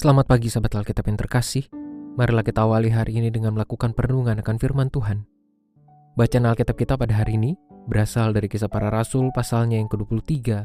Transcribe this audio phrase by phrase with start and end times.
[0.00, 1.68] Selamat pagi sahabat Alkitab yang terkasih.
[2.16, 5.28] Marilah kita awali hari ini dengan melakukan perenungan akan firman Tuhan.
[6.16, 7.52] Bacaan Alkitab kita pada hari ini
[7.84, 10.64] berasal dari kisah para rasul pasalnya yang ke-23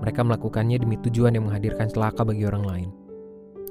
[0.04, 2.88] Mereka melakukannya demi tujuan yang menghadirkan celaka bagi orang lain.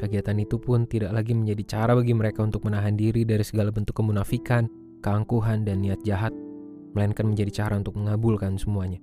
[0.02, 3.94] Kegiatan itu pun tidak lagi menjadi cara bagi mereka untuk menahan diri dari segala bentuk
[3.94, 4.66] kemunafikan,
[5.06, 6.34] keangkuhan, dan niat jahat,
[6.98, 8.98] melainkan menjadi cara untuk mengabulkan semuanya.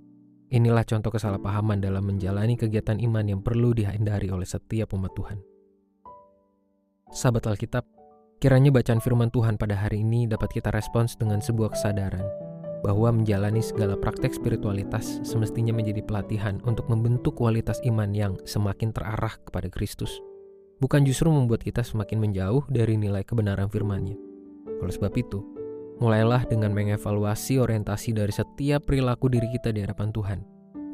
[0.51, 5.39] Inilah contoh kesalahpahaman dalam menjalani kegiatan iman yang perlu dihindari oleh setiap umat Tuhan.
[7.15, 7.87] Sahabat Alkitab,
[8.43, 12.27] kiranya bacaan firman Tuhan pada hari ini dapat kita respons dengan sebuah kesadaran
[12.83, 19.39] bahwa menjalani segala praktek spiritualitas semestinya menjadi pelatihan untuk membentuk kualitas iman yang semakin terarah
[19.47, 20.19] kepada Kristus.
[20.83, 24.19] Bukan justru membuat kita semakin menjauh dari nilai kebenaran firman-Nya.
[24.83, 25.60] Oleh sebab itu,
[26.01, 30.41] Mulailah dengan mengevaluasi orientasi dari setiap perilaku diri kita di hadapan Tuhan.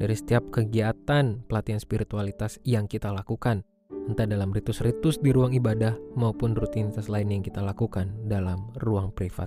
[0.02, 3.62] Dari setiap kegiatan pelatihan spiritualitas yang kita lakukan,
[4.10, 9.46] entah dalam ritus-ritus di ruang ibadah maupun rutinitas lain yang kita lakukan dalam ruang privat.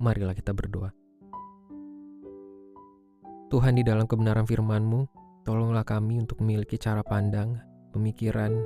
[0.00, 0.88] Marilah kita berdoa.
[3.52, 5.00] Tuhan di dalam kebenaran firman-Mu,
[5.44, 7.60] tolonglah kami untuk memiliki cara pandang,
[7.92, 8.64] pemikiran,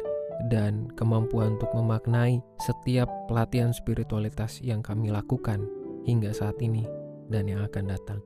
[0.51, 5.65] dan kemampuan untuk memaknai setiap pelatihan spiritualitas yang kami lakukan
[6.05, 6.87] hingga saat ini
[7.31, 8.21] dan yang akan datang.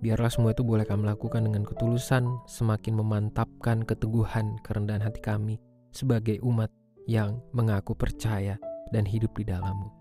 [0.00, 5.60] Biarlah semua itu boleh kami lakukan dengan ketulusan, semakin memantapkan keteguhan kerendahan hati kami
[5.92, 6.72] sebagai umat
[7.04, 8.56] yang mengaku percaya
[8.96, 9.92] dan hidup di dalammu.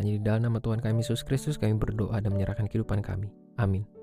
[0.00, 3.28] Hanya di dalam nama Tuhan kami Yesus Kristus kami berdoa dan menyerahkan kehidupan kami.
[3.60, 4.01] Amin.